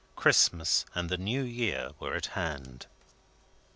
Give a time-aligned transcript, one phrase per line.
[0.15, 2.87] Christmas and the New Year were at hand.